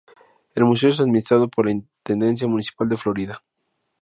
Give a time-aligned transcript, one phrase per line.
[0.55, 3.43] El museo es administrado por la Intendencia Municipal de Florida.